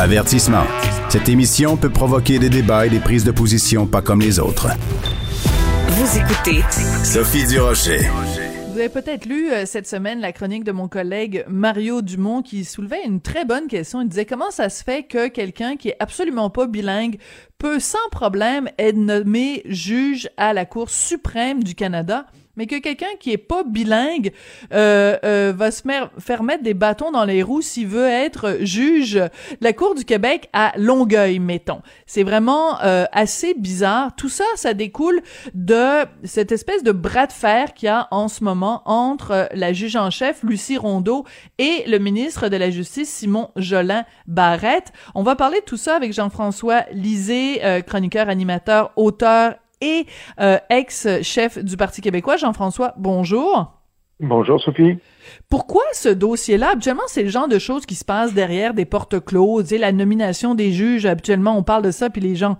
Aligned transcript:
Avertissement. 0.00 0.64
Cette 1.10 1.28
émission 1.28 1.76
peut 1.76 1.90
provoquer 1.90 2.38
des 2.38 2.48
débats 2.48 2.86
et 2.86 2.88
des 2.88 3.00
prises 3.00 3.22
de 3.22 3.32
position 3.32 3.86
pas 3.86 4.00
comme 4.00 4.22
les 4.22 4.38
autres. 4.38 4.68
Vous 5.88 6.18
écoutez 6.18 6.62
Sophie 7.04 7.46
Durocher. 7.46 8.08
Vous 8.70 8.78
avez 8.78 8.88
peut-être 8.88 9.26
lu 9.26 9.52
euh, 9.52 9.66
cette 9.66 9.86
semaine 9.86 10.22
la 10.22 10.32
chronique 10.32 10.64
de 10.64 10.72
mon 10.72 10.88
collègue 10.88 11.44
Mario 11.48 12.00
Dumont 12.00 12.40
qui 12.40 12.64
soulevait 12.64 13.04
une 13.04 13.20
très 13.20 13.44
bonne 13.44 13.66
question. 13.66 14.00
Il 14.00 14.08
disait 14.08 14.24
comment 14.24 14.50
ça 14.50 14.70
se 14.70 14.82
fait 14.82 15.02
que 15.02 15.28
quelqu'un 15.28 15.76
qui 15.76 15.90
est 15.90 15.96
absolument 16.00 16.48
pas 16.48 16.66
bilingue 16.66 17.18
peut 17.58 17.78
sans 17.78 17.98
problème 18.10 18.70
être 18.78 18.96
nommé 18.96 19.60
juge 19.66 20.30
à 20.38 20.54
la 20.54 20.64
Cour 20.64 20.88
suprême 20.88 21.62
du 21.62 21.74
Canada? 21.74 22.24
Mais 22.60 22.66
que 22.66 22.78
quelqu'un 22.78 23.16
qui 23.18 23.32
est 23.32 23.38
pas 23.38 23.62
bilingue 23.64 24.32
euh, 24.74 25.16
euh, 25.24 25.54
va 25.56 25.70
se 25.70 25.82
faire 26.18 26.42
mettre 26.42 26.62
des 26.62 26.74
bâtons 26.74 27.10
dans 27.10 27.24
les 27.24 27.42
roues 27.42 27.62
s'il 27.62 27.86
veut 27.86 28.06
être 28.06 28.58
juge 28.60 29.18
la 29.62 29.72
Cour 29.72 29.94
du 29.94 30.04
Québec 30.04 30.50
à 30.52 30.74
Longueuil, 30.76 31.38
mettons. 31.38 31.80
C'est 32.04 32.22
vraiment 32.22 32.78
euh, 32.82 33.06
assez 33.12 33.54
bizarre. 33.54 34.14
Tout 34.14 34.28
ça, 34.28 34.44
ça 34.56 34.74
découle 34.74 35.22
de 35.54 36.04
cette 36.22 36.52
espèce 36.52 36.82
de 36.82 36.92
bras 36.92 37.26
de 37.26 37.32
fer 37.32 37.72
qu'il 37.72 37.86
y 37.86 37.88
a 37.88 38.08
en 38.10 38.28
ce 38.28 38.44
moment 38.44 38.82
entre 38.84 39.48
la 39.54 39.72
juge 39.72 39.96
en 39.96 40.10
chef, 40.10 40.42
Lucie 40.42 40.76
Rondeau, 40.76 41.24
et 41.56 41.84
le 41.86 41.96
ministre 41.96 42.48
de 42.48 42.58
la 42.58 42.68
Justice, 42.68 43.08
Simon 43.08 43.48
Jolin 43.56 44.04
Barrette. 44.26 44.92
On 45.14 45.22
va 45.22 45.34
parler 45.34 45.60
de 45.60 45.64
tout 45.64 45.78
ça 45.78 45.96
avec 45.96 46.12
Jean-François 46.12 46.84
Lisée, 46.92 47.62
chroniqueur, 47.86 48.28
animateur, 48.28 48.92
auteur 48.96 49.54
et 49.80 50.06
euh, 50.40 50.58
ex-chef 50.68 51.58
du 51.58 51.76
Parti 51.76 52.00
québécois. 52.00 52.36
Jean-François, 52.36 52.94
bonjour. 52.96 53.80
Bonjour, 54.20 54.60
Sophie. 54.60 54.98
Pourquoi 55.48 55.82
ce 55.92 56.10
dossier-là? 56.10 56.72
Habituellement, 56.72 57.02
c'est 57.06 57.22
le 57.22 57.30
genre 57.30 57.48
de 57.48 57.58
choses 57.58 57.86
qui 57.86 57.94
se 57.94 58.04
passent 58.04 58.34
derrière 58.34 58.74
des 58.74 58.84
portes 58.84 59.24
closes. 59.24 59.72
Et 59.72 59.78
la 59.78 59.92
nomination 59.92 60.54
des 60.54 60.72
juges, 60.72 61.06
habituellement, 61.06 61.56
on 61.56 61.62
parle 61.62 61.82
de 61.82 61.90
ça, 61.90 62.10
puis 62.10 62.20
les 62.20 62.34
gens 62.34 62.58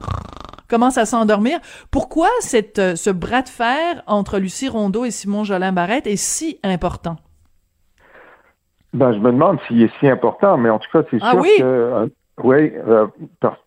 commencent 0.69 0.99
à 0.99 1.05
s'endormir. 1.05 1.59
Pourquoi 1.91 2.29
cette, 2.41 2.79
euh, 2.79 2.97
ce 2.97 3.11
bras 3.11 3.43
de 3.43 3.49
fer 3.49 4.03
entre 4.07 4.39
Lucie 4.39 4.69
Rondeau 4.69 5.05
et 5.05 5.11
Simon 5.11 5.45
Jolin 5.45 5.73
Barrette 5.73 6.07
est 6.07 6.17
si 6.17 6.59
important? 6.65 7.17
Ben, 8.95 9.13
je 9.13 9.19
me 9.19 9.31
demande 9.31 9.59
s'il 9.67 9.83
est 9.83 9.93
si 10.01 10.09
important, 10.09 10.57
mais 10.57 10.71
en 10.71 10.79
tout 10.79 10.89
cas, 10.93 11.03
c'est 11.11 11.19
ah 11.21 11.33
sûr 11.33 11.41
oui? 11.41 11.51
que... 11.59 11.63
Euh, 11.63 12.07
oui, 12.43 12.73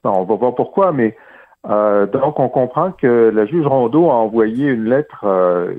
on 0.03 0.23
va 0.23 0.35
voir 0.35 0.55
pourquoi, 0.55 0.91
mais 0.91 1.15
euh, 1.69 2.05
donc, 2.07 2.39
on 2.39 2.49
comprend 2.49 2.91
que 2.91 3.31
la 3.33 3.45
juge 3.45 3.65
Rondeau 3.65 4.09
a 4.09 4.15
envoyé 4.15 4.67
une 4.67 4.85
lettre 4.85 5.23
euh, 5.23 5.75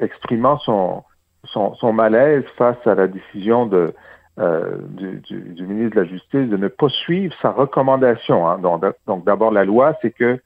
exprimant 0.00 0.58
son, 0.58 1.04
son, 1.44 1.74
son, 1.74 1.92
malaise 1.92 2.44
face 2.56 2.84
à 2.86 2.96
la 2.96 3.06
décision 3.06 3.66
de, 3.66 3.94
euh, 4.40 4.78
du, 4.88 5.20
du, 5.20 5.66
ministre 5.66 5.96
de 5.96 6.00
la 6.00 6.08
Justice 6.08 6.48
de 6.48 6.56
ne 6.56 6.66
pas 6.66 6.88
suivre 6.88 7.32
sa 7.40 7.50
recommandation. 7.50 8.48
Hein. 8.48 8.58
Donc, 9.06 9.24
d'abord, 9.24 9.52
la 9.52 9.64
loi, 9.64 9.96
c'est 10.02 10.10
que 10.10 10.40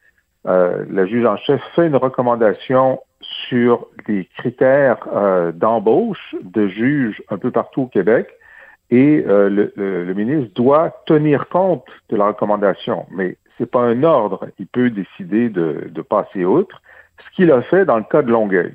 euh, 0.47 0.84
la 0.91 1.06
juge 1.06 1.24
en 1.24 1.36
chef 1.38 1.60
fait 1.74 1.86
une 1.86 1.97
recommandation 1.97 3.00
sur 3.48 3.87
les 4.06 4.26
critères 4.37 5.08
d'embauche 5.54 6.37
de 6.43 6.69
juges 6.69 7.22
un 7.31 7.38
peu 7.38 7.50
partout 7.50 7.82
au 7.82 7.87
Québec 7.87 8.28
et 8.91 9.25
le, 9.26 9.72
le, 9.75 10.04
le 10.04 10.14
ministre 10.14 10.54
doit 10.54 11.03
tenir 11.06 11.48
compte 11.48 11.84
de 12.10 12.16
la 12.16 12.26
recommandation. 12.26 13.06
Mais 13.10 13.37
c'est 13.59 13.71
pas 13.71 13.81
un 13.81 14.03
ordre. 14.03 14.49
Il 14.59 14.67
peut 14.67 14.91
décider 14.91 15.49
de, 15.49 15.89
de, 15.91 16.03
passer 16.03 16.44
outre, 16.44 16.81
ce 17.19 17.37
qu'il 17.37 17.50
a 17.50 17.62
fait 17.62 17.84
dans 17.84 17.97
le 17.97 18.05
cas 18.05 18.22
de 18.22 18.31
Longueuil. 18.31 18.75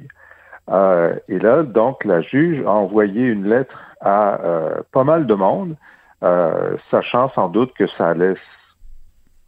Euh, 0.70 1.16
et 1.28 1.40
là, 1.40 1.64
donc, 1.64 2.06
la 2.06 2.22
juge 2.22 2.64
a 2.66 2.72
envoyé 2.72 3.24
une 3.24 3.48
lettre 3.48 3.80
à 4.00 4.42
euh, 4.44 4.76
pas 4.92 5.04
mal 5.04 5.26
de 5.28 5.34
monde, 5.34 5.76
euh, 6.24 6.76
sachant 6.90 7.30
sans 7.30 7.50
doute 7.50 7.74
que 7.74 7.88
ça 7.88 8.10
allait 8.10 8.36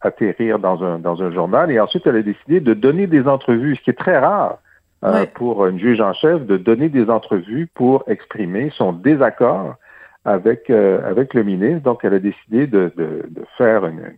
atterrir 0.02 0.60
dans 0.60 0.84
un, 0.84 1.00
dans 1.00 1.22
un 1.22 1.32
journal. 1.32 1.72
Et 1.72 1.80
ensuite, 1.80 2.06
elle 2.06 2.18
a 2.18 2.22
décidé 2.22 2.60
de 2.60 2.74
donner 2.74 3.08
des 3.08 3.28
entrevues, 3.28 3.76
ce 3.76 3.82
qui 3.82 3.90
est 3.90 3.98
très 3.98 4.18
rare 4.18 4.58
euh, 5.04 5.26
pour 5.34 5.66
une 5.66 5.80
juge 5.80 6.02
en 6.02 6.14
chef, 6.14 6.46
de 6.46 6.58
donner 6.58 6.90
des 6.90 7.10
entrevues 7.10 7.68
pour 7.74 8.04
exprimer 8.08 8.72
son 8.76 8.94
désaccord 8.94 9.76
avec, 10.26 10.70
euh, 10.70 11.10
avec 11.10 11.34
le 11.34 11.44
ministre. 11.44 11.84
Donc, 11.84 12.04
elle 12.04 12.14
a 12.14 12.20
décidé 12.20 12.68
de, 12.68 12.92
de, 12.96 13.26
de 13.30 13.46
faire 13.58 13.86
une, 13.86 14.14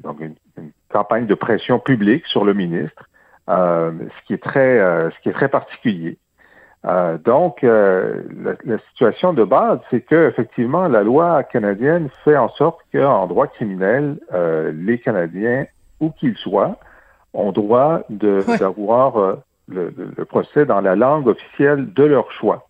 donc 0.00 0.20
une, 0.20 0.34
campagne 0.88 1.26
de 1.26 1.34
pression 1.34 1.78
publique 1.78 2.26
sur 2.26 2.44
le 2.44 2.54
ministre, 2.54 3.08
euh, 3.48 3.92
ce 4.00 4.26
qui 4.26 4.34
est 4.34 4.42
très, 4.42 4.78
euh, 4.78 5.10
ce 5.10 5.20
qui 5.20 5.28
est 5.28 5.32
très 5.32 5.48
particulier. 5.48 6.16
Euh, 6.86 7.18
donc, 7.18 7.64
euh, 7.64 8.22
la, 8.42 8.52
la, 8.64 8.78
situation 8.90 9.32
de 9.32 9.42
base, 9.42 9.80
c'est 9.90 10.02
que 10.02 10.28
effectivement, 10.28 10.86
la 10.86 11.02
loi 11.02 11.42
canadienne 11.42 12.08
fait 12.24 12.36
en 12.36 12.48
sorte 12.50 12.78
qu'en 12.92 13.26
droit 13.26 13.48
criminel, 13.48 14.18
euh, 14.32 14.70
les 14.72 14.98
Canadiens, 15.00 15.66
où 15.98 16.10
qu'ils 16.10 16.36
soient, 16.36 16.78
ont 17.34 17.50
droit 17.50 18.02
d'avoir 18.08 19.16
euh, 19.16 19.34
le, 19.68 19.92
le, 20.16 20.24
procès 20.24 20.64
dans 20.64 20.80
la 20.80 20.94
langue 20.94 21.26
officielle 21.26 21.92
de 21.92 22.04
leur 22.04 22.30
choix. 22.30 22.68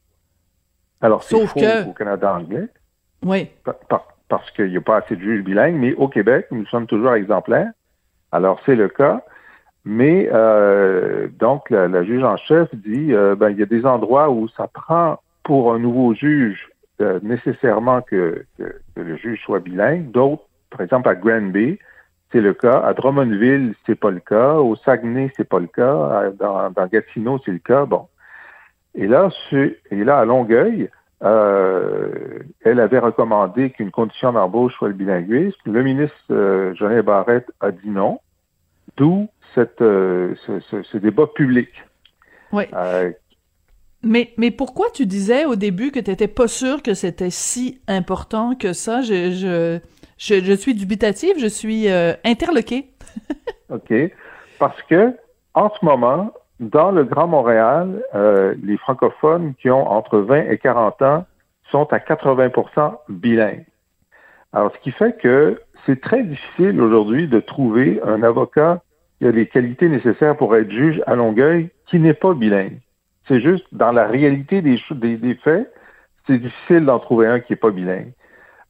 Alors, 1.02 1.22
c'est 1.22 1.46
faux 1.46 1.60
que... 1.60 1.88
au 1.88 1.92
Canada 1.92 2.34
anglais. 2.34 2.68
Oui. 3.22 3.50
Par, 3.64 3.74
par, 3.88 4.06
parce 4.28 4.50
qu'il 4.52 4.70
n'y 4.70 4.76
a 4.76 4.80
pas 4.80 4.96
assez 4.96 5.16
de 5.16 5.20
juges 5.20 5.44
bilingues, 5.44 5.76
mais 5.76 5.94
au 5.94 6.08
Québec, 6.08 6.46
nous 6.50 6.66
sommes 6.66 6.86
toujours 6.86 7.14
exemplaires. 7.14 7.70
Alors, 8.32 8.60
c'est 8.66 8.74
le 8.74 8.88
cas. 8.88 9.22
Mais 9.84 10.28
euh, 10.32 11.28
donc, 11.38 11.70
la, 11.70 11.86
la, 11.86 12.02
juge 12.02 12.24
en 12.24 12.36
chef 12.36 12.74
dit 12.74 13.12
euh, 13.12 13.36
ben, 13.36 13.50
il 13.50 13.58
y 13.58 13.62
a 13.62 13.66
des 13.66 13.86
endroits 13.86 14.30
où 14.30 14.48
ça 14.48 14.66
prend 14.66 15.20
pour 15.44 15.72
un 15.72 15.78
nouveau 15.78 16.12
juge 16.12 16.68
euh, 17.00 17.20
nécessairement 17.22 18.02
que, 18.02 18.44
que, 18.58 18.64
que, 18.96 19.00
le 19.00 19.16
juge 19.16 19.40
soit 19.44 19.60
bilingue. 19.60 20.10
D'autres, 20.10 20.42
par 20.70 20.80
exemple 20.80 21.08
à 21.08 21.14
Granby, 21.14 21.78
c'est 22.32 22.40
le 22.40 22.52
cas. 22.52 22.80
À 22.80 22.94
Drummondville, 22.94 23.74
c'est 23.86 23.94
pas 23.94 24.10
le 24.10 24.18
cas. 24.18 24.54
Au 24.54 24.74
Saguenay, 24.74 25.30
c'est 25.36 25.48
pas 25.48 25.60
le 25.60 25.68
cas. 25.68 26.32
Dans, 26.36 26.70
dans 26.70 26.86
Gatineau, 26.88 27.38
c'est 27.44 27.52
le 27.52 27.60
cas. 27.60 27.84
Bon. 27.84 28.08
Et 28.96 29.06
là, 29.06 29.28
et 29.52 30.04
là, 30.04 30.18
à 30.18 30.24
Longueuil, 30.24 30.90
euh, 31.22 32.40
elle 32.62 32.80
avait 32.80 32.98
recommandé 32.98 33.70
qu'une 33.70 33.90
condition 33.90 34.32
d'embauche 34.32 34.74
soit 34.74 34.88
le 34.88 34.94
bilinguisme. 34.94 35.58
Le 35.64 35.82
ministre 35.82 36.16
euh, 36.30 36.74
Jean 36.74 37.02
Barrette 37.02 37.50
a 37.60 37.70
dit 37.70 37.88
non, 37.88 38.20
d'où 38.96 39.28
cette, 39.54 39.80
euh, 39.80 40.34
ce, 40.46 40.60
ce, 40.60 40.82
ce, 40.82 40.98
débat 40.98 41.26
public. 41.26 41.68
Oui. 42.52 42.64
Euh, 42.74 43.10
mais, 44.02 44.34
mais 44.36 44.50
pourquoi 44.50 44.90
tu 44.90 45.06
disais 45.06 45.46
au 45.46 45.56
début 45.56 45.90
que 45.90 46.00
tu 46.00 46.10
n'étais 46.10 46.28
pas 46.28 46.48
sûr 46.48 46.82
que 46.82 46.92
c'était 46.92 47.30
si 47.30 47.80
important 47.88 48.54
que 48.54 48.74
ça? 48.74 49.00
Je, 49.00 49.30
je, 49.30 49.80
je, 50.18 50.44
je 50.44 50.52
suis 50.52 50.74
dubitative, 50.74 51.36
je 51.38 51.46
suis 51.46 51.88
interloquée. 52.24 52.90
OK. 53.70 53.92
Parce 54.58 54.80
que, 54.82 55.16
en 55.54 55.70
ce 55.70 55.84
moment, 55.84 56.32
dans 56.60 56.90
le 56.90 57.04
Grand 57.04 57.26
Montréal, 57.26 58.02
euh, 58.14 58.54
les 58.62 58.76
francophones 58.78 59.54
qui 59.60 59.70
ont 59.70 59.86
entre 59.90 60.18
20 60.18 60.48
et 60.50 60.58
40 60.58 61.02
ans 61.02 61.26
sont 61.70 61.92
à 61.92 61.98
80% 61.98 62.96
bilingues. 63.08 63.66
Alors, 64.52 64.72
ce 64.72 64.78
qui 64.80 64.90
fait 64.92 65.16
que 65.18 65.60
c'est 65.84 66.00
très 66.00 66.22
difficile 66.22 66.80
aujourd'hui 66.80 67.28
de 67.28 67.40
trouver 67.40 68.00
un 68.04 68.22
avocat 68.22 68.80
qui 69.18 69.26
a 69.26 69.30
les 69.30 69.46
qualités 69.46 69.88
nécessaires 69.88 70.36
pour 70.36 70.54
être 70.56 70.70
juge 70.70 71.02
à 71.06 71.14
Longueuil 71.14 71.70
qui 71.86 71.98
n'est 71.98 72.14
pas 72.14 72.32
bilingue. 72.34 72.78
C'est 73.28 73.40
juste, 73.40 73.66
dans 73.72 73.92
la 73.92 74.06
réalité 74.06 74.62
des, 74.62 74.80
des, 74.92 75.16
des 75.16 75.34
faits, 75.34 75.72
c'est 76.26 76.38
difficile 76.38 76.84
d'en 76.84 76.98
trouver 76.98 77.26
un 77.26 77.40
qui 77.40 77.52
n'est 77.52 77.56
pas 77.56 77.70
bilingue. 77.70 78.12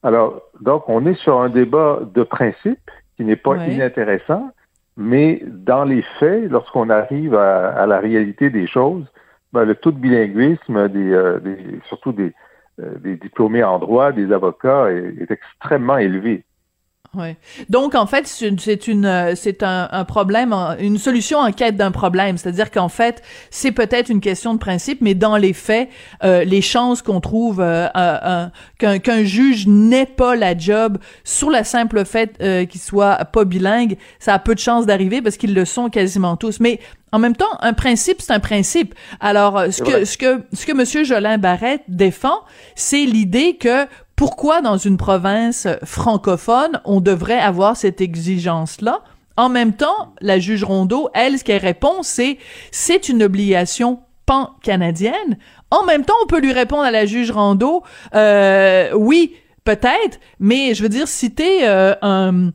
Alors, 0.03 0.41
donc, 0.61 0.87
on 0.89 1.05
est 1.05 1.15
sur 1.15 1.39
un 1.39 1.49
débat 1.49 1.99
de 2.13 2.23
principe 2.23 2.91
qui 3.15 3.23
n'est 3.23 3.35
pas 3.35 3.51
Ouais. 3.51 3.73
inintéressant, 3.73 4.51
mais 4.97 5.43
dans 5.45 5.83
les 5.83 6.01
faits, 6.19 6.49
lorsqu'on 6.49 6.89
arrive 6.89 7.35
à, 7.35 7.85
la 7.85 7.99
réalité 7.99 8.49
des 8.49 8.65
choses, 8.65 9.05
ben, 9.53 9.63
le 9.63 9.75
taux 9.75 9.91
de 9.91 9.99
bilinguisme, 9.99 10.75
euh, 10.75 11.39
surtout 11.87 12.11
des, 12.11 12.33
euh, 12.79 12.97
des, 12.99 13.15
diplômés 13.15 13.63
en 13.63 13.77
droit, 13.77 14.11
des 14.11 14.31
avocats, 14.33 14.89
est 14.91 15.29
extrêmement 15.29 15.97
élevé. 15.97 16.43
Ouais. 17.17 17.35
Donc 17.69 17.95
en 17.95 18.05
fait, 18.05 18.27
c'est 18.27 18.87
une 18.87 19.33
c'est 19.35 19.63
un, 19.63 19.89
un, 19.91 20.05
problème, 20.05 20.53
une 20.79 20.99
solution 20.99 21.39
en 21.39 21.51
quête 21.51 21.75
d'un 21.75 21.91
problème. 21.91 22.37
C'est-à-dire 22.37 22.69
qu'en 22.69 22.89
fait, 22.89 23.23
c'est 23.49 23.71
peut-être 23.71 24.09
une 24.09 24.21
question 24.21 24.53
de 24.53 24.59
principe, 24.59 25.01
mais 25.01 25.15
dans 25.15 25.35
les 25.35 25.53
faits, 25.53 25.89
euh, 26.23 26.43
les 26.43 26.61
chances 26.61 27.01
qu'on 27.01 27.19
trouve 27.19 27.59
euh, 27.59 28.47
qu'un 28.77 28.99
qu'un 28.99 29.23
juge 29.23 29.65
n'ait 29.67 30.05
pas 30.05 30.35
la 30.35 30.55
job 30.55 30.99
sur 31.23 31.49
la 31.49 31.63
simple 31.63 32.05
fait 32.05 32.35
euh, 32.41 32.65
qu'il 32.65 32.81
soit 32.81 33.25
pas 33.25 33.45
bilingue, 33.45 33.97
ça 34.19 34.35
a 34.35 34.39
peu 34.39 34.53
de 34.53 34.59
chances 34.59 34.85
d'arriver 34.85 35.21
parce 35.21 35.37
qu'ils 35.37 35.55
le 35.55 35.65
sont 35.65 35.89
quasiment 35.89 36.35
tous. 36.37 36.59
Mais 36.59 36.79
en 37.11 37.19
même 37.19 37.35
temps, 37.35 37.45
un 37.61 37.73
principe, 37.73 38.21
c'est 38.21 38.33
un 38.33 38.39
principe. 38.39 38.93
Alors, 39.21 39.63
ce 39.71 39.81
que, 39.81 40.05
ce 40.05 40.17
que, 40.17 40.43
ce 40.53 40.65
que 40.65 40.73
Monsieur 40.73 41.05
Jolin 41.05 41.37
Barrette 41.37 41.81
défend, 41.87 42.41
c'est 42.75 43.05
l'idée 43.05 43.55
que 43.55 43.87
pourquoi 44.17 44.61
dans 44.61 44.77
une 44.77 44.97
province 44.97 45.67
francophone, 45.85 46.81
on 46.85 47.01
devrait 47.01 47.39
avoir 47.39 47.77
cette 47.77 48.01
exigence-là? 48.01 49.03
En 49.37 49.47
même 49.47 49.73
temps, 49.73 50.15
la 50.19 50.39
juge 50.39 50.63
Rondeau, 50.63 51.09
elle, 51.13 51.37
ce 51.37 51.43
qu'elle 51.43 51.61
répond, 51.61 52.01
c'est 52.01 52.39
c'est 52.71 53.09
une 53.09 53.21
obligation 53.21 53.99
pan-canadienne. 54.25 55.37
En 55.69 55.85
même 55.85 56.03
temps, 56.03 56.15
on 56.23 56.27
peut 56.27 56.41
lui 56.41 56.51
répondre 56.51 56.81
à 56.81 56.89
la 56.89 57.05
juge 57.05 57.29
Rondeau, 57.29 57.83
euh, 58.15 58.91
oui, 58.95 59.35
peut-être, 59.63 60.19
mais 60.39 60.73
je 60.73 60.81
veux 60.81 60.89
dire, 60.89 61.07
si 61.07 61.31
t'es 61.31 61.59
euh, 61.67 61.93
un, 62.01 62.51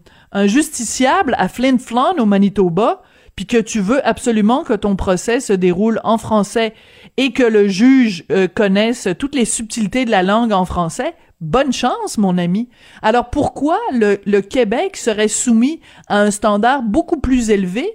justiciable 0.47 1.37
à 1.39 1.49
Flin 1.49 1.79
Flon 1.79 2.19
au 2.19 2.27
Manitoba, 2.27 3.03
puis 3.37 3.47
que 3.47 3.59
tu 3.59 3.81
veux 3.81 4.07
absolument 4.07 4.65
que 4.65 4.75
ton 4.75 4.97
procès 4.97 5.41
se 5.41 5.53
déroule 5.53 6.01
en 6.05 6.19
français 6.19 6.75
et 7.17 7.33
que 7.33 7.43
le 7.43 7.69
juge 7.69 8.25
euh, 8.31 8.49
connaisse 8.49 9.09
toutes 9.19 9.35
les 9.35 9.45
subtilités 9.45 10.05
de 10.05 10.11
la 10.11 10.23
langue 10.23 10.53
en 10.53 10.65
français, 10.65 11.15
bonne 11.41 11.73
chance, 11.73 12.19
mon 12.19 12.39
ami. 12.39 12.69
Alors 13.03 13.31
pourquoi 13.31 13.79
le, 13.93 14.19
le, 14.27 14.41
Québec 14.41 14.97
serait 14.97 15.29
soumis 15.29 15.81
à 16.09 16.21
un 16.21 16.31
standard 16.31 16.83
beaucoup 16.83 17.21
plus 17.21 17.51
élevé 17.51 17.87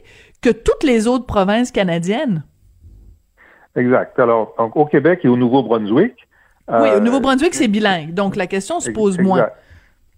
que 0.42 0.50
toutes 0.50 0.84
les 0.84 1.08
autres 1.08 1.26
provinces 1.26 1.72
canadiennes? 1.72 2.44
Exact. 3.76 4.20
Alors, 4.20 4.56
donc, 4.58 4.76
au 4.76 4.86
Québec 4.86 5.22
et 5.24 5.28
au 5.28 5.38
Nouveau-Brunswick. 5.38 6.16
oui, 6.68 6.90
au 6.96 7.00
Nouveau-Brunswick, 7.00 7.54
c'est 7.54 7.68
bilingue. 7.68 8.14
Donc, 8.14 8.36
la 8.36 8.48
question 8.48 8.80
se 8.80 8.90
pose 8.90 9.20
moins. 9.20 9.50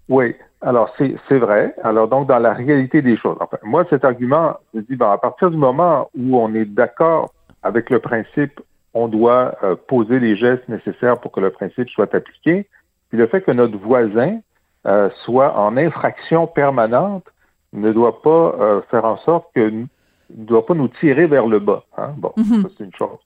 Oui. 0.08 0.36
Alors, 0.62 0.94
c'est 0.98 1.38
vrai. 1.38 1.76
Alors, 1.84 2.08
donc, 2.08 2.28
dans 2.28 2.40
la 2.40 2.54
réalité 2.54 3.02
des 3.02 3.18
choses, 3.18 3.38
enfin, 3.40 3.58
moi, 3.64 3.86
cet 3.90 4.04
argument, 4.04 4.56
je 4.74 4.80
dis, 4.80 4.96
ben, 4.96 5.12
à 5.12 5.18
partir 5.18 5.52
du 5.52 5.58
moment 5.58 6.10
où 6.18 6.38
on 6.38 6.54
est 6.54 6.66
d'accord 6.66 7.34
avec 7.64 7.90
le 7.90 8.00
principe, 8.00 8.60
on 8.94 9.08
doit 9.08 9.56
euh, 9.64 9.76
poser 9.76 10.20
les 10.20 10.36
gestes 10.36 10.68
nécessaires 10.68 11.20
pour 11.20 11.32
que 11.32 11.40
le 11.40 11.52
principe 11.52 11.90
soit 11.90 12.14
appliqué, 12.14 12.68
puis 13.10 13.18
le 13.18 13.28
fait 13.28 13.42
que 13.42 13.52
notre 13.52 13.78
voisin 13.78 14.40
euh, 14.88 15.10
soit 15.26 15.58
en 15.58 15.78
infraction 15.78 16.48
permanente 16.48 17.26
ne 17.74 17.92
doit 17.92 18.22
pas 18.22 18.56
euh, 18.60 18.82
faire 18.90 19.06
en 19.06 19.18
sorte 19.18 19.48
que 19.54 19.70
ne 19.70 19.86
doit 20.30 20.66
pas 20.66 20.74
nous 20.74 20.88
tirer 20.88 21.28
vers 21.28 21.48
le 21.48 21.60
bas. 21.60 21.84
Hein? 21.98 22.14
Bon, 22.18 22.32
mhm. 22.38 22.64
ça 22.64 22.70
c'est 22.78 22.84
une 22.86 22.96
chose. 22.96 23.20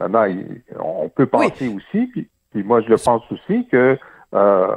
Maintenant, 0.00 0.26
on 0.80 1.08
peut 1.08 1.26
penser 1.26 1.68
aussi, 1.68 2.06
puis, 2.06 2.28
moi 2.62 2.80
je 2.80 2.88
le 2.88 2.96
pense 2.96 3.22
aussi, 3.30 3.66
que 3.68 3.98
euh, 4.34 4.68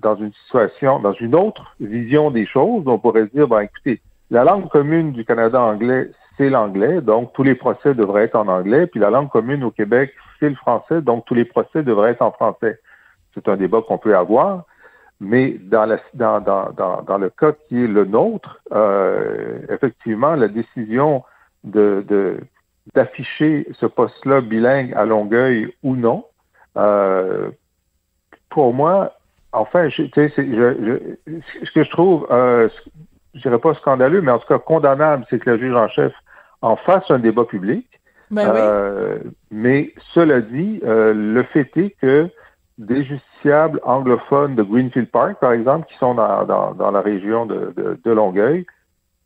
dans 0.00 0.16
une 0.16 0.32
situation, 0.44 0.98
dans 1.00 1.12
une 1.12 1.34
autre 1.34 1.76
vision 1.80 2.30
des 2.30 2.46
choses, 2.46 2.84
on 2.86 2.98
pourrait 2.98 3.26
dire, 3.26 3.46
ben 3.46 3.60
écoutez, 3.60 4.00
la 4.30 4.44
langue 4.44 4.68
commune 4.68 5.12
du 5.12 5.24
Canada 5.24 5.60
anglais, 5.60 6.10
c'est 6.40 6.48
l'anglais, 6.48 7.02
donc 7.02 7.34
tous 7.34 7.42
les 7.42 7.54
procès 7.54 7.92
devraient 7.92 8.24
être 8.24 8.34
en 8.34 8.48
anglais, 8.48 8.86
puis 8.86 8.98
la 8.98 9.10
langue 9.10 9.28
commune 9.28 9.62
au 9.62 9.70
Québec, 9.70 10.14
c'est 10.38 10.48
le 10.48 10.54
français, 10.54 11.02
donc 11.02 11.26
tous 11.26 11.34
les 11.34 11.44
procès 11.44 11.82
devraient 11.82 12.12
être 12.12 12.22
en 12.22 12.32
français. 12.32 12.80
C'est 13.34 13.46
un 13.46 13.58
débat 13.58 13.82
qu'on 13.86 13.98
peut 13.98 14.16
avoir, 14.16 14.64
mais 15.20 15.58
dans, 15.60 15.84
la, 15.84 15.98
dans, 16.14 17.18
le 17.18 17.28
cas 17.28 17.52
qui 17.68 17.84
est 17.84 17.86
le 17.86 18.06
nôtre, 18.06 18.58
euh, 18.72 19.58
effectivement, 19.68 20.34
la 20.34 20.48
décision 20.48 21.24
de, 21.62 22.38
d'afficher 22.94 23.68
ce 23.78 23.84
poste-là 23.84 24.40
bilingue 24.40 24.94
à 24.94 25.04
Longueuil 25.04 25.74
ou 25.82 25.94
non, 25.94 26.24
euh, 26.78 27.50
pour 28.48 28.72
moi, 28.72 29.12
enfin, 29.52 29.90
je, 29.90 30.04
ce 30.04 31.70
que 31.74 31.84
je 31.84 31.90
trouve, 31.90 32.26
euh, 32.30 32.70
je 33.34 33.42
dirais 33.42 33.58
pas 33.58 33.74
scandaleux, 33.74 34.22
mais 34.22 34.32
en 34.32 34.38
tout 34.38 34.48
cas 34.48 34.58
condamnable, 34.58 35.26
c'est 35.28 35.38
que 35.38 35.50
le 35.50 35.58
juge 35.58 35.74
en 35.74 35.88
chef 35.88 36.14
en 36.62 36.76
fasse 36.76 37.10
un 37.10 37.18
débat 37.18 37.44
public. 37.44 37.86
Ben 38.30 38.52
euh, 38.54 39.18
mais 39.50 39.92
cela 40.14 40.40
dit, 40.40 40.80
euh, 40.84 41.12
le 41.12 41.42
fait 41.42 41.70
est 41.76 41.90
que 42.00 42.28
des 42.78 43.04
justiciables 43.04 43.80
anglophones 43.82 44.54
de 44.54 44.62
Greenfield 44.62 45.10
Park, 45.10 45.38
par 45.40 45.52
exemple, 45.52 45.86
qui 45.88 45.98
sont 45.98 46.14
dans, 46.14 46.44
dans, 46.44 46.72
dans 46.72 46.90
la 46.90 47.00
région 47.00 47.44
de, 47.44 47.72
de, 47.76 47.98
de, 48.02 48.10
Longueuil, 48.10 48.66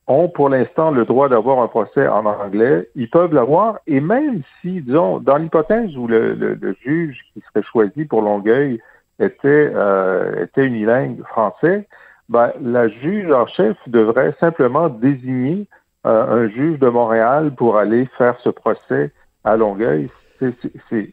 ont 0.07 0.29
pour 0.29 0.49
l'instant 0.49 0.91
le 0.91 1.05
droit 1.05 1.29
d'avoir 1.29 1.61
un 1.61 1.69
procès 1.69 2.09
en 2.09 2.25
anglais. 2.27 2.89
Ils 2.95 3.09
peuvent 3.09 3.33
l'avoir, 3.33 3.79
et 3.87 4.01
même 4.01 4.43
si, 4.61 4.81
disons, 4.81 5.21
dans 5.21 5.37
l'hypothèse 5.37 5.97
où 5.97 6.07
le, 6.07 6.35
le, 6.35 6.55
le, 6.55 6.77
juge 6.83 7.21
qui 7.33 7.41
serait 7.41 7.65
choisi 7.65 8.05
pour 8.07 8.23
Longueuil 8.23 8.81
était, 9.21 9.71
euh, 9.75 10.45
était 10.45 10.67
unilingue 10.67 11.23
français, 11.25 11.87
ben, 12.29 12.53
la 12.61 12.89
juge 12.89 13.31
en 13.31 13.47
chef 13.47 13.77
devrait 13.87 14.35
simplement 14.41 14.89
désigner 14.89 15.67
un 16.05 16.49
juge 16.49 16.79
de 16.79 16.89
Montréal 16.89 17.55
pour 17.55 17.79
aller 17.79 18.09
faire 18.19 18.39
ce 18.43 18.51
procès 18.51 19.13
à 19.43 19.57
Longueuil. 19.57 20.11
C'est 20.39 21.13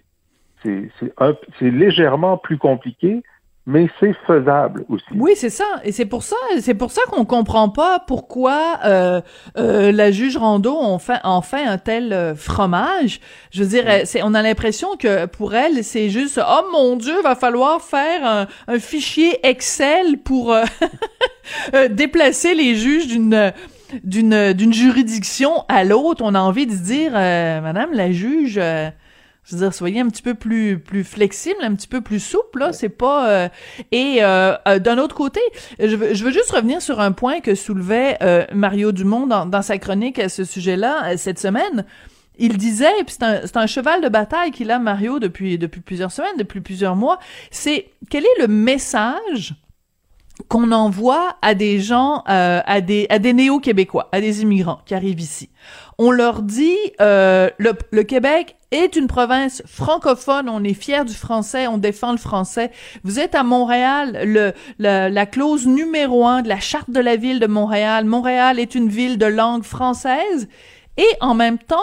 c'est 0.63 1.71
légèrement 1.71 2.37
plus 2.37 2.57
compliqué, 2.57 3.23
mais 3.67 3.87
c'est 3.99 4.13
faisable 4.25 4.85
aussi. 4.89 5.05
Oui, 5.15 5.33
c'est 5.35 5.51
ça, 5.51 5.65
et 5.83 5.91
c'est 5.91 6.05
pour 6.05 6.23
ça, 6.23 6.35
c'est 6.59 6.73
pour 6.73 6.91
ça 6.91 7.01
qu'on 7.09 7.25
comprend 7.25 7.69
pas 7.69 7.99
pourquoi 7.99 8.79
euh, 8.85 9.21
euh, 9.57 9.91
la 9.91 10.11
juge 10.11 10.35
Rondeau 10.35 10.75
en 10.75 10.97
fait, 10.97 11.19
en 11.23 11.41
fait 11.41 11.63
un 11.63 11.77
tel 11.77 12.11
euh, 12.11 12.35
fromage. 12.35 13.19
Je 13.51 13.63
veux 13.63 13.69
dire, 13.69 13.85
mm. 13.85 14.05
c'est, 14.05 14.23
on 14.23 14.33
a 14.33 14.41
l'impression 14.41 14.95
que 14.97 15.27
pour 15.27 15.53
elle, 15.53 15.83
c'est 15.83 16.09
juste, 16.09 16.39
oh 16.43 16.61
mon 16.71 16.95
Dieu, 16.95 17.21
va 17.21 17.35
falloir 17.35 17.81
faire 17.81 18.25
un, 18.25 18.47
un 18.67 18.79
fichier 18.79 19.39
Excel 19.47 20.17
pour 20.23 20.51
euh, 20.53 20.63
euh, 21.75 21.87
déplacer 21.87 22.55
les 22.55 22.75
juges 22.75 23.07
d'une 23.07 23.53
d'une 24.03 24.53
d'une 24.53 24.73
juridiction 24.73 25.65
à 25.67 25.83
l'autre. 25.83 26.23
On 26.23 26.35
a 26.35 26.39
envie 26.39 26.67
de 26.67 26.75
dire, 26.75 27.11
Madame 27.13 27.93
la 27.93 28.11
juge 28.11 28.59
je 29.43 29.55
veux 29.55 29.61
dire, 29.63 29.73
soyez 29.73 29.99
un 29.99 30.07
petit 30.07 30.21
peu 30.21 30.35
plus 30.35 30.79
plus 30.79 31.03
flexible, 31.03 31.57
un 31.61 31.73
petit 31.75 31.87
peu 31.87 32.01
plus 32.01 32.19
souple. 32.19 32.59
Là, 32.59 32.73
c'est 32.73 32.89
pas. 32.89 33.29
Euh, 33.29 33.49
et 33.91 34.17
euh, 34.21 34.55
euh, 34.67 34.79
d'un 34.79 34.97
autre 34.97 35.15
côté, 35.15 35.41
je 35.79 35.95
veux, 35.95 36.13
je 36.13 36.23
veux 36.23 36.31
juste 36.31 36.51
revenir 36.51 36.81
sur 36.81 36.99
un 36.99 37.11
point 37.11 37.39
que 37.39 37.55
soulevait 37.55 38.17
Mario 38.53 38.91
Dumont 38.91 39.27
dans, 39.27 39.45
dans 39.45 39.61
sa 39.61 39.77
chronique 39.77 40.19
à 40.19 40.29
ce 40.29 40.43
sujet-là 40.43 41.17
cette 41.17 41.39
semaine. 41.39 41.85
Il 42.37 42.57
disait, 42.57 42.87
puis 43.05 43.15
c'est 43.19 43.23
un, 43.23 43.61
un, 43.61 43.67
cheval 43.67 44.01
de 44.01 44.09
bataille 44.09 44.51
qu'il 44.51 44.71
a 44.71 44.79
Mario 44.79 45.19
depuis 45.19 45.57
depuis 45.57 45.81
plusieurs 45.81 46.11
semaines, 46.11 46.37
depuis 46.37 46.61
plusieurs 46.61 46.95
mois. 46.95 47.19
C'est 47.51 47.87
quel 48.09 48.23
est 48.23 48.41
le 48.41 48.47
message 48.47 49.55
qu'on 50.47 50.71
envoie 50.71 51.35
à 51.41 51.53
des 51.55 51.79
gens, 51.79 52.23
à 52.25 52.81
des 52.81 53.07
à 53.09 53.19
des 53.19 53.33
néo-québécois, 53.33 54.09
à 54.11 54.21
des 54.21 54.41
immigrants 54.41 54.81
qui 54.85 54.93
arrivent 54.93 55.19
ici. 55.19 55.49
On 55.97 56.11
leur 56.11 56.41
dit 56.41 56.77
euh, 56.99 57.49
le, 57.57 57.73
le 57.91 58.03
Québec 58.03 58.55
est 58.71 58.95
une 58.95 59.07
province 59.07 59.61
francophone, 59.67 60.49
on 60.49 60.63
est 60.63 60.73
fier 60.73 61.05
du 61.05 61.13
français, 61.13 61.67
on 61.67 61.77
défend 61.77 62.11
le 62.11 62.17
français. 62.17 62.71
Vous 63.03 63.19
êtes 63.19 63.35
à 63.35 63.43
Montréal, 63.43 64.21
le, 64.23 64.53
la 64.79 65.25
clause 65.25 65.67
numéro 65.67 66.25
un 66.25 66.41
de 66.41 66.47
la 66.49 66.59
charte 66.59 66.89
de 66.89 66.99
la 66.99 67.17
ville 67.17 67.39
de 67.39 67.47
Montréal. 67.47 68.05
Montréal 68.05 68.59
est 68.59 68.75
une 68.75 68.89
ville 68.89 69.17
de 69.17 69.25
langue 69.25 69.63
française. 69.63 70.47
Et 70.97 71.09
en 71.19 71.35
même 71.35 71.57
temps, 71.57 71.77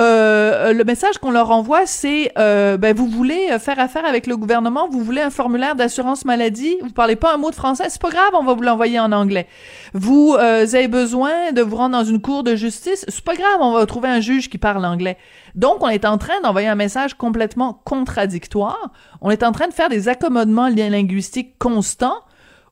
euh, 0.00 0.72
le 0.72 0.84
message 0.84 1.18
qu'on 1.18 1.30
leur 1.30 1.50
envoie, 1.50 1.84
c'est 1.84 2.32
euh, 2.38 2.76
ben 2.78 2.96
vous 2.96 3.06
voulez 3.06 3.58
faire 3.58 3.78
affaire 3.78 4.06
avec 4.06 4.26
le 4.26 4.36
gouvernement, 4.36 4.88
vous 4.88 5.04
voulez 5.04 5.20
un 5.20 5.30
formulaire 5.30 5.74
d'assurance 5.74 6.24
maladie, 6.24 6.76
vous 6.82 6.90
parlez 6.90 7.16
pas 7.16 7.34
un 7.34 7.36
mot 7.36 7.50
de 7.50 7.54
français, 7.54 7.84
c'est 7.88 8.00
pas 8.00 8.10
grave, 8.10 8.30
on 8.32 8.42
va 8.42 8.54
vous 8.54 8.62
l'envoyer 8.62 8.98
en 8.98 9.12
anglais. 9.12 9.46
Vous 9.92 10.34
euh, 10.38 10.62
avez 10.62 10.88
besoin 10.88 11.52
de 11.52 11.60
vous 11.60 11.76
rendre 11.76 11.98
dans 11.98 12.04
une 12.04 12.20
cour 12.20 12.42
de 12.42 12.56
justice, 12.56 13.04
c'est 13.08 13.24
pas 13.24 13.34
grave, 13.34 13.58
on 13.60 13.72
va 13.72 13.84
trouver 13.84 14.08
un 14.08 14.20
juge 14.20 14.48
qui 14.48 14.58
parle 14.58 14.84
anglais. 14.86 15.18
Donc 15.54 15.82
on 15.82 15.88
est 15.88 16.04
en 16.04 16.16
train 16.16 16.40
d'envoyer 16.42 16.68
un 16.68 16.76
message 16.76 17.14
complètement 17.14 17.82
contradictoire. 17.84 18.90
On 19.20 19.30
est 19.30 19.42
en 19.42 19.52
train 19.52 19.68
de 19.68 19.74
faire 19.74 19.88
des 19.88 20.08
accommodements 20.08 20.68
linguistiques 20.68 21.58
constants 21.58 22.20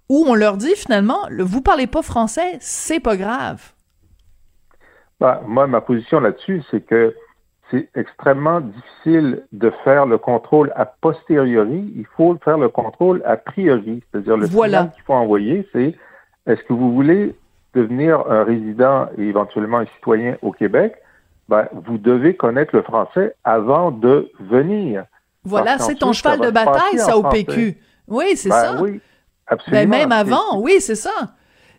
où 0.08 0.24
on 0.26 0.34
leur 0.34 0.56
dit 0.56 0.74
finalement, 0.76 1.18
vous 1.38 1.60
parlez 1.60 1.86
pas 1.86 2.02
français, 2.02 2.56
c'est 2.60 3.00
pas 3.00 3.16
grave. 3.16 3.60
Bah, 5.20 5.42
moi, 5.46 5.66
ma 5.66 5.80
position 5.80 6.20
là-dessus, 6.20 6.62
c'est 6.70 6.84
que 6.84 7.14
c'est 7.70 7.88
extrêmement 7.94 8.60
difficile 8.60 9.42
de 9.52 9.70
faire 9.84 10.06
le 10.06 10.16
contrôle 10.16 10.72
a 10.74 10.86
posteriori. 10.86 11.92
Il 11.96 12.06
faut 12.16 12.36
faire 12.42 12.56
le 12.56 12.68
contrôle 12.68 13.22
a 13.26 13.36
priori. 13.36 14.02
C'est-à-dire 14.10 14.36
le 14.36 14.46
voilà. 14.46 14.90
qu'il 14.94 15.02
faut 15.02 15.14
envoyer, 15.14 15.68
c'est 15.72 15.94
est-ce 16.46 16.62
que 16.62 16.72
vous 16.72 16.94
voulez 16.94 17.34
devenir 17.74 18.24
un 18.30 18.44
résident 18.44 19.08
et 19.18 19.24
éventuellement 19.24 19.78
un 19.78 19.86
citoyen 19.96 20.36
au 20.40 20.52
Québec? 20.52 20.94
Ben, 21.48 21.68
vous 21.72 21.98
devez 21.98 22.36
connaître 22.36 22.74
le 22.74 22.82
français 22.82 23.34
avant 23.44 23.90
de 23.90 24.30
venir. 24.40 25.04
Voilà, 25.44 25.78
c'est 25.78 25.94
ton 25.94 26.12
cheval 26.12 26.40
de 26.40 26.50
bataille, 26.50 26.98
ça, 26.98 27.16
au 27.16 27.22
PQ. 27.22 27.76
Oui, 28.06 28.36
c'est 28.36 28.50
ben 28.50 28.54
ça. 28.56 28.82
Oui. 28.82 29.00
absolument. 29.46 29.82
Ben, 29.82 29.88
même 29.90 30.12
avant, 30.12 30.60
oui, 30.60 30.80
c'est 30.80 30.94
ça. 30.94 31.34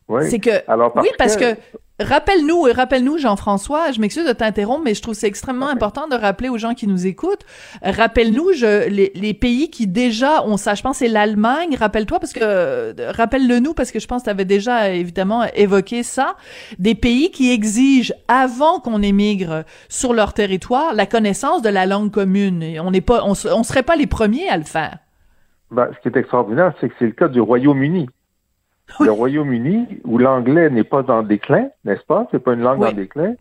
Oui. 0.07 0.29
C'est 0.29 0.39
que, 0.39 0.49
Alors, 0.67 0.91
parce 0.91 1.07
oui, 1.07 1.13
parce 1.17 1.37
que- 1.37 1.53
que, 1.53 1.59
rappelle-nous, 1.99 2.67
et 2.67 2.71
rappelle-nous, 2.71 3.17
Jean-François, 3.17 3.91
je 3.91 3.99
m'excuse 3.99 4.27
de 4.27 4.33
t'interrompre, 4.33 4.81
mais 4.83 4.93
je 4.93 5.01
trouve 5.01 5.13
que 5.13 5.19
c'est 5.19 5.27
extrêmement 5.27 5.69
important 5.69 6.07
de 6.07 6.15
rappeler 6.15 6.49
aux 6.49 6.57
gens 6.57 6.73
qui 6.73 6.87
nous 6.87 7.07
écoutent. 7.07 7.45
Rappelle-nous, 7.81 8.53
je, 8.53 8.87
les, 8.89 9.11
les 9.15 9.33
pays 9.33 9.69
qui 9.69 9.87
déjà 9.87 10.43
ont 10.45 10.57
ça, 10.57 10.75
je 10.75 10.81
pense 10.81 10.99
que 10.99 11.05
c'est 11.05 11.11
l'Allemagne, 11.11 11.75
rappelle-toi, 11.77 12.19
parce 12.19 12.33
que, 12.33 12.39
euh, 12.41 12.93
rappelle-le 13.09 13.59
nous, 13.59 13.73
parce 13.73 13.91
que 13.91 13.99
je 13.99 14.07
pense 14.07 14.21
que 14.21 14.25
tu 14.25 14.31
avais 14.31 14.45
déjà, 14.45 14.89
évidemment, 14.89 15.45
évoqué 15.55 16.03
ça, 16.03 16.35
des 16.77 16.95
pays 16.95 17.31
qui 17.31 17.51
exigent, 17.51 18.13
avant 18.27 18.79
qu'on 18.79 19.01
émigre 19.01 19.63
sur 19.89 20.13
leur 20.13 20.33
territoire, 20.33 20.93
la 20.93 21.05
connaissance 21.05 21.61
de 21.61 21.69
la 21.69 21.85
langue 21.85 22.11
commune. 22.11 22.63
Et 22.63 22.79
on 22.79 22.91
n'est 22.91 23.01
pas, 23.01 23.23
on, 23.25 23.31
on 23.31 23.63
serait 23.63 23.83
pas 23.83 23.95
les 23.95 24.07
premiers 24.07 24.47
à 24.49 24.57
le 24.57 24.63
faire. 24.63 24.97
Ben, 25.71 25.87
ce 25.95 25.99
qui 26.01 26.07
est 26.07 26.19
extraordinaire, 26.19 26.73
c'est 26.81 26.89
que 26.89 26.95
c'est 26.97 27.05
le 27.05 27.11
cas 27.11 27.27
du 27.27 27.39
Royaume-Uni. 27.39 28.09
Le 28.99 29.11
Royaume-Uni, 29.11 29.99
où 30.03 30.17
l'anglais 30.17 30.69
n'est 30.69 30.83
pas 30.83 31.03
en 31.09 31.23
déclin, 31.23 31.69
n'est-ce 31.85 32.03
pas? 32.05 32.27
C'est 32.31 32.39
pas 32.43 32.53
une 32.53 32.61
langue 32.61 32.81
Oui. 32.81 32.89
en 32.89 32.93
déclin, 32.93 33.33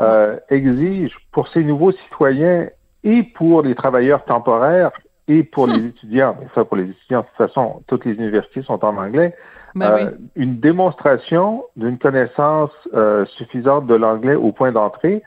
euh, 0.00 0.36
exige 0.50 1.16
pour 1.32 1.48
ses 1.48 1.62
nouveaux 1.62 1.92
citoyens 1.92 2.68
et 3.04 3.22
pour 3.22 3.62
les 3.62 3.74
travailleurs 3.74 4.24
temporaires 4.24 4.90
et 5.28 5.42
pour 5.42 5.66
les 5.66 5.86
étudiants, 5.86 6.36
mais 6.40 6.46
ça 6.54 6.64
pour 6.64 6.76
les 6.76 6.90
étudiants, 6.90 7.20
de 7.20 7.26
toute 7.26 7.36
façon, 7.48 7.82
toutes 7.86 8.04
les 8.04 8.12
universités 8.14 8.62
sont 8.62 8.84
en 8.84 8.96
anglais, 8.96 9.34
Ben 9.74 9.86
euh, 9.90 10.10
oui. 10.10 10.28
une 10.36 10.58
démonstration 10.60 11.64
d'une 11.76 11.98
connaissance 11.98 12.70
euh, 12.94 13.24
suffisante 13.36 13.86
de 13.86 13.94
l'anglais 13.94 14.34
au 14.34 14.52
point 14.52 14.72
d'entrée 14.72 15.22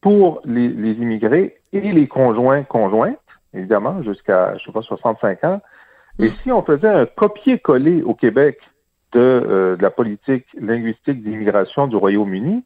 pour 0.00 0.40
les, 0.44 0.68
les 0.68 0.92
immigrés 0.92 1.56
et 1.72 1.80
les 1.92 2.08
conjoints 2.08 2.62
conjointes, 2.64 3.18
évidemment, 3.54 4.02
jusqu'à, 4.02 4.56
je 4.58 4.64
sais 4.64 4.72
pas, 4.72 4.82
65 4.82 5.44
ans. 5.44 5.60
Et 6.18 6.28
si 6.42 6.52
on 6.52 6.62
faisait 6.62 6.88
un 6.88 7.06
copier-coller 7.06 8.02
au 8.02 8.14
Québec 8.14 8.58
de, 9.12 9.20
euh, 9.20 9.76
de 9.76 9.82
la 9.82 9.90
politique 9.90 10.46
linguistique 10.58 11.22
d'immigration 11.22 11.86
du 11.86 11.96
Royaume-Uni, 11.96 12.64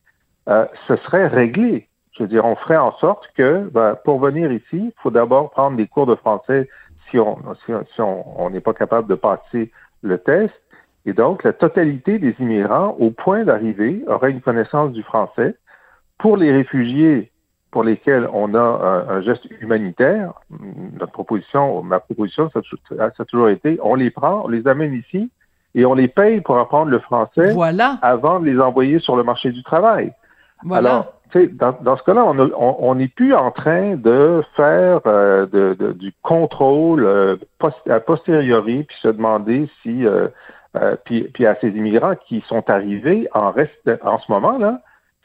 euh, 0.48 0.66
ce 0.88 0.96
serait 0.96 1.26
réglé. 1.26 1.88
Je 2.12 2.22
veux 2.22 2.28
dire, 2.28 2.44
on 2.44 2.56
ferait 2.56 2.76
en 2.76 2.92
sorte 2.98 3.28
que, 3.36 3.68
ben, 3.72 3.96
pour 4.04 4.20
venir 4.20 4.50
ici, 4.52 4.64
il 4.72 4.92
faut 5.02 5.10
d'abord 5.10 5.50
prendre 5.50 5.76
des 5.76 5.86
cours 5.86 6.06
de 6.06 6.14
français 6.14 6.68
si 7.10 7.18
on 7.18 7.38
si, 7.66 7.72
si 7.94 8.00
on 8.00 8.50
n'est 8.50 8.60
pas 8.60 8.74
capable 8.74 9.08
de 9.08 9.14
passer 9.14 9.70
le 10.02 10.18
test. 10.18 10.54
Et 11.04 11.12
donc, 11.12 11.44
la 11.44 11.52
totalité 11.52 12.18
des 12.18 12.34
immigrants, 12.40 12.96
au 12.98 13.10
point 13.10 13.44
d'arriver, 13.44 14.02
auraient 14.08 14.30
une 14.30 14.40
connaissance 14.40 14.92
du 14.92 15.02
français. 15.02 15.56
Pour 16.18 16.36
les 16.36 16.50
réfugiés 16.50 17.30
pour 17.70 17.84
lesquels 17.84 18.26
on 18.32 18.54
a 18.54 19.04
un, 19.08 19.20
geste 19.20 19.46
humanitaire, 19.60 20.32
notre 20.98 21.12
proposition, 21.12 21.82
ma 21.82 22.00
proposition, 22.00 22.50
ça 22.50 22.60
a 22.98 23.24
toujours 23.26 23.50
été, 23.50 23.78
on 23.82 23.94
les 23.94 24.10
prend, 24.10 24.44
on 24.46 24.48
les 24.48 24.66
amène 24.66 24.94
ici 24.94 25.30
et 25.76 25.86
on 25.86 25.94
les 25.94 26.08
paye 26.08 26.40
pour 26.40 26.58
apprendre 26.58 26.90
le 26.90 26.98
français 26.98 27.52
Voilà, 27.52 27.98
avant 28.02 28.40
de 28.40 28.46
les 28.46 28.58
envoyer 28.58 28.98
sur 28.98 29.14
le 29.14 29.22
marché 29.22 29.52
du 29.52 29.62
travail. 29.62 30.12
voilà. 30.64 30.90
Alors, 30.90 31.12
tu 31.30 31.40
sais, 31.40 31.46
dans, 31.48 31.76
dans 31.82 31.96
ce 31.96 32.02
cas-là, 32.04 32.24
on 32.24 32.94
n'est 32.94 33.08
plus 33.08 33.34
en 33.34 33.50
train 33.50 33.96
de 33.96 34.42
faire 34.56 35.00
euh, 35.06 35.46
de, 35.46 35.74
de- 35.78 35.92
du 35.92 36.12
contrôle 36.22 37.04
euh, 37.04 37.36
post- 37.58 37.88
a 37.90 38.00
posteriori, 38.00 38.84
puis 38.84 38.96
se 39.02 39.08
demander 39.08 39.68
si, 39.82 40.06
euh, 40.06 40.28
euh, 40.76 40.96
puis, 41.04 41.24
puis 41.34 41.44
à 41.46 41.56
ces 41.60 41.68
immigrants 41.68 42.14
qui 42.26 42.42
sont 42.48 42.68
arrivés 42.70 43.28
en 43.34 43.50
reste 43.50 43.90
en 44.02 44.18
ce 44.18 44.30
moment 44.30 44.56
là, 44.56 44.80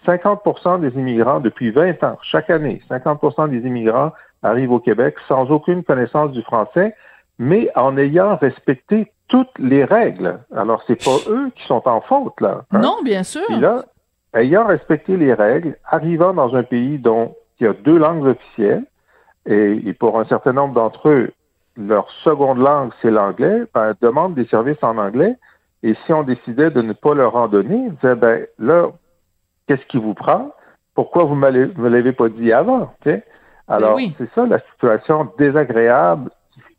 50% 0.07 0.79
des 0.81 0.89
immigrants 0.99 1.39
depuis 1.39 1.69
20 1.71 2.03
ans, 2.03 2.17
chaque 2.23 2.49
année, 2.49 2.81
50% 2.89 3.49
des 3.49 3.59
immigrants 3.67 4.11
arrivent 4.43 4.71
au 4.71 4.79
Québec 4.79 5.15
sans 5.27 5.51
aucune 5.51 5.83
connaissance 5.83 6.31
du 6.31 6.41
français, 6.41 6.95
mais 7.37 7.69
en 7.75 7.95
ayant 7.97 8.35
respecté 8.37 9.11
toutes 9.31 9.57
les 9.57 9.85
règles. 9.85 10.39
Alors, 10.55 10.83
c'est 10.85 11.01
pas 11.03 11.17
eux 11.29 11.49
qui 11.55 11.65
sont 11.65 11.81
en 11.87 12.01
faute 12.01 12.39
là. 12.41 12.63
hein. 12.71 12.79
non, 12.79 12.97
bien 13.03 13.23
sûr. 13.23 13.41
Puis 13.47 13.59
là, 13.59 13.85
ayant 14.35 14.65
respecté 14.67 15.15
les 15.15 15.33
règles, 15.33 15.77
arrivant 15.89 16.33
dans 16.33 16.53
un 16.55 16.63
pays 16.63 16.99
dont 16.99 17.33
il 17.59 17.65
y 17.65 17.67
a 17.67 17.73
deux 17.73 17.97
langues 17.97 18.25
officielles, 18.25 18.83
et, 19.45 19.81
et 19.87 19.93
pour 19.93 20.19
un 20.19 20.25
certain 20.25 20.51
nombre 20.53 20.73
d'entre 20.73 21.09
eux, 21.09 21.31
leur 21.77 22.09
seconde 22.23 22.59
langue, 22.59 22.91
c'est 23.01 23.09
l'anglais, 23.09 23.63
ben, 23.73 23.93
demande 24.01 24.35
des 24.35 24.45
services 24.47 24.83
en 24.83 24.97
anglais. 24.97 25.37
Et 25.81 25.95
si 26.05 26.11
on 26.13 26.23
décidait 26.23 26.69
de 26.69 26.81
ne 26.81 26.93
pas 26.93 27.13
leur 27.15 27.35
en 27.37 27.47
donner, 27.47 27.87
on 27.87 27.91
disait, 27.93 28.15
ben, 28.15 28.45
là, 28.59 28.89
qu'est-ce 29.67 29.85
qui 29.85 29.97
vous 29.97 30.13
prend? 30.13 30.51
Pourquoi 30.93 31.23
vous 31.23 31.35
ne 31.35 31.39
me 31.39 31.89
l'avez 31.89 32.11
pas 32.11 32.27
dit 32.27 32.51
avant? 32.51 32.93
sais? 33.05 33.23
Alors, 33.69 33.95
oui. 33.95 34.13
c'est 34.17 34.29
ça 34.35 34.45
la 34.45 34.59
situation 34.71 35.29
désagréable 35.37 36.29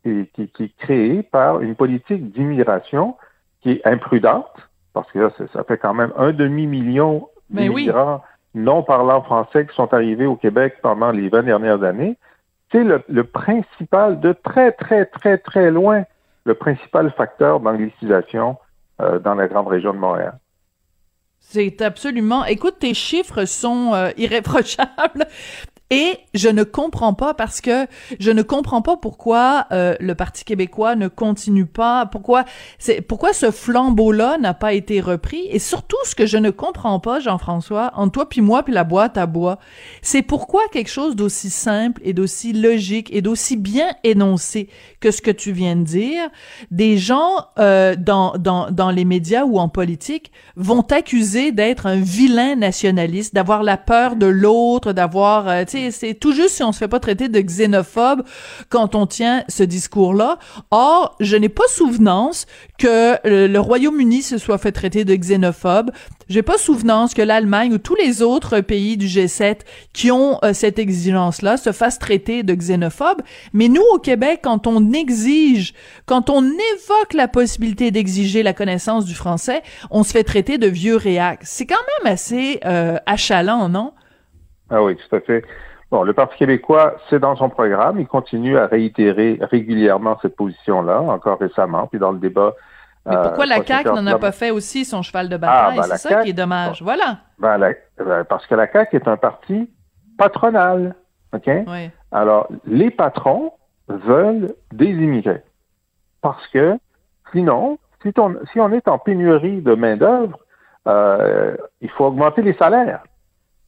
qui, 0.03 0.27
qui- 0.33 0.47
qui 0.49 0.63
est 0.65 0.77
créée 0.77 1.23
par 1.23 1.61
une 1.61 1.75
politique 1.75 2.31
d'immigration 2.31 3.15
qui 3.61 3.71
est 3.71 3.87
imprudente, 3.87 4.51
parce 4.93 5.09
que 5.11 5.19
là, 5.19 5.29
ça, 5.53 5.63
fait 5.63 5.77
quand 5.77 5.93
même 5.93 6.11
un 6.17 6.31
demi-million 6.33 7.29
oui. 7.53 7.61
d'immigrants 7.69 8.23
non 8.55 8.83
parlant 8.83 9.21
français 9.23 9.65
qui 9.65 9.75
sont 9.75 9.91
arrivés 9.93 10.25
au 10.27 10.35
Québec 10.35 10.75
pendant 10.83 11.11
les 11.11 11.29
20 11.29 11.43
dernières 11.43 11.81
années. 11.83 12.17
C'est 12.71 12.83
le, 12.83 13.01
le 13.07 13.23
principal, 13.23 14.19
de 14.19 14.33
très, 14.33 14.71
très, 14.73 15.05
très, 15.05 15.37
très 15.39 15.71
loin, 15.71 16.03
le 16.45 16.53
principal 16.53 17.11
facteur 17.11 17.59
d'anglicisation 17.61 18.57
euh, 19.01 19.17
dans 19.19 19.33
la 19.35 19.47
grande 19.47 19.67
région 19.67 19.93
de 19.93 19.97
Montréal. 19.99 20.37
C'est 21.39 21.81
absolument. 21.81 22.45
Écoute, 22.45 22.79
tes 22.79 22.93
chiffres 22.93 23.45
sont 23.45 23.93
euh, 23.93 24.11
irréprochables. 24.17 25.25
Et 25.93 26.17
je 26.33 26.49
ne 26.49 26.63
comprends 26.63 27.13
pas 27.13 27.35
parce 27.35 27.61
que 27.61 27.85
je 28.19 28.31
ne 28.31 28.41
comprends 28.41 28.81
pas 28.81 28.97
pourquoi 28.97 29.67
euh, 29.71 29.95
le 29.99 30.15
Parti 30.15 30.43
québécois 30.43 30.95
ne 30.95 31.07
continue 31.07 31.67
pas, 31.67 32.07
pourquoi 32.07 32.45
c'est 32.79 33.01
pourquoi 33.01 33.31
ce 33.31 33.51
flambeau-là 33.51 34.39
n'a 34.39 34.55
pas 34.55 34.73
été 34.73 35.01
repris. 35.01 35.45
Et 35.51 35.59
surtout, 35.59 35.97
ce 36.03 36.15
que 36.15 36.25
je 36.25 36.37
ne 36.37 36.49
comprends 36.49 36.99
pas, 36.99 37.19
Jean-François, 37.19 37.91
entre 37.95 38.13
toi 38.13 38.27
puis 38.27 38.41
moi 38.41 38.63
puis 38.63 38.73
la 38.73 38.83
boîte 38.83 39.19
à 39.19 39.27
bois, 39.27 39.59
c'est 40.01 40.23
pourquoi 40.23 40.61
quelque 40.71 40.89
chose 40.89 41.15
d'aussi 41.15 41.51
simple 41.51 42.01
et 42.03 42.13
d'aussi 42.13 42.53
logique 42.53 43.13
et 43.13 43.21
d'aussi 43.21 43.55
bien 43.55 43.89
énoncé 44.03 44.69
que 44.99 45.11
ce 45.11 45.21
que 45.21 45.29
tu 45.29 45.51
viens 45.51 45.75
de 45.75 45.83
dire, 45.83 46.27
des 46.71 46.97
gens 46.97 47.49
euh, 47.59 47.95
dans, 47.95 48.33
dans, 48.39 48.71
dans 48.71 48.89
les 48.89 49.05
médias 49.05 49.43
ou 49.43 49.59
en 49.59 49.69
politique 49.69 50.31
vont 50.55 50.81
t'accuser 50.81 51.51
d'être 51.51 51.85
un 51.85 51.97
vilain 51.97 52.55
nationaliste, 52.55 53.35
d'avoir 53.35 53.61
la 53.61 53.77
peur 53.77 54.15
de 54.15 54.25
l'autre, 54.25 54.91
d'avoir, 54.91 55.47
euh, 55.47 55.65
tu 55.65 55.77
sais, 55.77 55.82
c'est 55.91 56.13
tout 56.13 56.33
juste 56.33 56.55
si 56.55 56.63
on 56.63 56.71
se 56.71 56.77
fait 56.77 56.87
pas 56.87 56.99
traiter 56.99 57.29
de 57.29 57.39
xénophobe 57.39 58.23
quand 58.69 58.95
on 58.95 59.05
tient 59.05 59.43
ce 59.47 59.63
discours-là. 59.63 60.39
Or, 60.71 61.15
je 61.19 61.35
n'ai 61.35 61.49
pas 61.49 61.67
souvenance 61.67 62.45
que 62.77 63.17
le 63.23 63.57
Royaume-Uni 63.59 64.21
se 64.21 64.37
soit 64.37 64.57
fait 64.57 64.71
traiter 64.71 65.05
de 65.05 65.15
xénophobe. 65.15 65.91
J'ai 66.29 66.41
pas 66.41 66.57
souvenance 66.57 67.13
que 67.13 67.21
l'Allemagne 67.21 67.73
ou 67.73 67.77
tous 67.77 67.95
les 67.95 68.21
autres 68.21 68.61
pays 68.61 68.97
du 68.97 69.07
G7 69.07 69.59
qui 69.93 70.11
ont 70.11 70.39
euh, 70.43 70.53
cette 70.53 70.79
exigence-là 70.79 71.57
se 71.57 71.71
fassent 71.71 71.99
traiter 71.99 72.43
de 72.43 72.53
xénophobe. 72.53 73.21
Mais 73.53 73.67
nous, 73.67 73.83
au 73.93 73.99
Québec, 73.99 74.39
quand 74.43 74.67
on 74.67 74.93
exige, 74.93 75.73
quand 76.05 76.29
on 76.29 76.43
évoque 76.43 77.13
la 77.13 77.27
possibilité 77.27 77.91
d'exiger 77.91 78.43
la 78.43 78.53
connaissance 78.53 79.05
du 79.05 79.13
français, 79.13 79.61
on 79.91 80.03
se 80.03 80.11
fait 80.11 80.23
traiter 80.23 80.57
de 80.57 80.67
vieux 80.67 80.95
réac. 80.95 81.39
C'est 81.43 81.65
quand 81.65 81.75
même 81.75 82.13
assez 82.13 82.59
euh, 82.65 82.97
achalant, 83.05 83.69
non? 83.69 83.93
Ah 84.69 84.83
oui, 84.83 84.95
tout 84.95 85.15
à 85.15 85.19
fait. 85.21 85.43
Bon, 85.93 86.01
le 86.01 86.13
Parti 86.13 86.35
québécois, 86.39 86.95
c'est 87.07 87.19
dans 87.19 87.35
son 87.35 87.49
programme. 87.49 87.99
Il 87.99 88.07
continue 88.07 88.57
à 88.57 88.65
réitérer 88.65 89.37
régulièrement 89.41 90.17
cette 90.23 90.35
position-là, 90.35 90.99
encore 90.99 91.37
récemment, 91.37 91.85
puis 91.85 91.99
dans 91.99 92.11
le 92.11 92.17
débat. 92.17 92.53
Mais 93.05 93.15
euh, 93.15 93.21
pourquoi 93.21 93.45
la 93.45 93.63
CAQ 93.63 93.89
n'en 93.89 94.07
a 94.07 94.17
pas 94.17 94.31
fait 94.31 94.49
aussi 94.49 94.85
son 94.85 95.03
cheval 95.03 95.29
de 95.29 95.37
bataille? 95.37 95.77
Ah, 95.77 95.81
ben, 95.81 95.83
c'est 95.83 95.97
ça 95.97 96.09
CAQ 96.09 96.23
qui 96.23 96.29
est 96.31 96.33
dommage. 96.33 96.81
Voilà. 96.81 97.17
Ben, 97.37 97.59
la- 97.59 97.73
ben, 98.03 98.23
parce 98.23 98.47
que 98.47 98.55
la 98.55 98.65
CAQ 98.71 98.95
est 98.95 99.07
un 99.07 99.17
parti 99.17 99.69
patronal. 100.17 100.95
OK? 101.31 101.47
Oui. 101.67 101.91
Alors, 102.11 102.47
les 102.65 102.89
patrons 102.89 103.51
veulent 103.87 104.55
des 104.71 104.87
immigrés. 104.89 105.43
Parce 106.23 106.47
que 106.47 106.75
sinon, 107.33 107.77
si 108.01 108.11
on, 108.17 108.35
si 108.51 108.59
on 108.59 108.71
est 108.71 108.87
en 108.87 108.97
pénurie 108.97 109.61
de 109.61 109.75
main-d'œuvre, 109.75 110.39
euh, 110.87 111.55
il 111.81 111.89
faut 111.91 112.05
augmenter 112.05 112.41
les 112.41 112.53
salaires. 112.55 113.03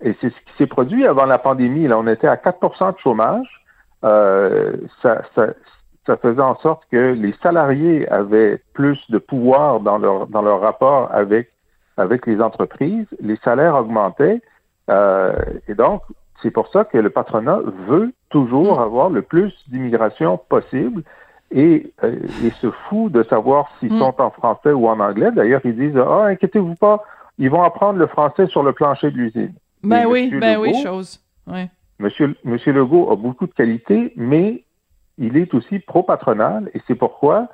Et 0.02 0.16
c'est 0.22 0.30
ce 0.30 0.36
qui 0.36 0.54
s'est 0.58 0.68
produit 0.68 1.06
avant 1.08 1.26
la 1.26 1.38
pandémie. 1.38 1.88
Là, 1.88 1.98
on 1.98 2.08
était 2.08 2.28
à 2.28 2.36
4% 2.36 2.94
de 2.94 3.00
chômage. 3.00 3.48
Euh, 4.04 4.74
ça, 5.02 5.22
ça, 5.34 5.48
ça 6.06 6.18
faisait 6.18 6.42
en 6.42 6.56
sorte 6.58 6.84
que 6.92 7.14
les 7.14 7.34
salariés 7.42 8.08
avaient 8.10 8.62
plus 8.74 9.00
de 9.10 9.18
pouvoir 9.18 9.80
dans 9.80 9.98
leur, 9.98 10.28
dans 10.28 10.42
leur 10.42 10.62
rapport 10.62 11.10
avec, 11.14 11.50
avec 11.98 12.26
les 12.28 12.42
entreprises. 12.42 13.08
Les 13.20 13.38
salaires 13.38 13.76
augmentaient. 13.76 14.42
Euh, 14.90 15.34
et 15.68 15.74
donc, 15.74 16.02
c'est 16.42 16.52
pour 16.52 16.68
ça 16.68 16.84
que 16.84 16.98
le 16.98 17.10
patronat 17.10 17.60
veut 17.88 18.12
toujours 18.30 18.82
avoir 18.82 19.10
le 19.10 19.22
plus 19.22 19.54
d'immigration 19.70 20.38
possible 20.38 21.04
et, 21.52 21.92
euh, 22.04 22.18
et 22.44 22.52
se 22.62 22.70
fout 22.90 23.12
de 23.12 23.24
savoir 23.24 23.70
s'ils 23.80 23.94
Mm. 23.94 24.00
sont 24.00 24.22
en 24.22 24.30
français 24.30 24.72
ou 24.72 24.88
en 24.88 25.00
anglais. 25.00 25.32
D'ailleurs, 25.32 25.62
ils 25.64 25.76
disent 25.76 25.98
Ah, 25.98 26.26
inquiétez-vous 26.26 26.76
pas, 26.76 27.04
ils 27.38 27.50
vont 27.50 27.64
apprendre 27.64 27.98
le 27.98 28.08
français 28.08 28.48
sur 28.48 28.62
le 28.62 28.74
plancher 28.74 29.10
de 29.10 29.18
l'usine. 29.18 29.54
Ben 29.86 30.06
oui, 30.08 30.26
Monsieur 30.26 30.40
ben 30.40 30.58
oui, 30.60 30.74
chose. 30.84 31.20
Oui. 31.48 31.70
Monsieur, 32.00 32.36
Monsieur 32.44 32.74
Legault 32.74 33.12
a 33.12 33.16
beaucoup 33.16 33.48
de 33.48 33.54
qualités, 33.54 34.12
mais 34.16 34.64
il 35.18 35.38
est 35.38 35.54
aussi 35.54 35.80
pro-patronal 35.80 36.70
et 36.74 36.82
c'est 36.88 36.96
pourquoi 36.96 37.48